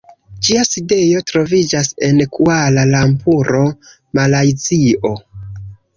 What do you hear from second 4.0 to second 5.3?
Malajzio.